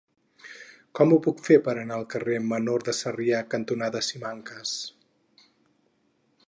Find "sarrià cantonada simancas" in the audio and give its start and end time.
3.01-4.77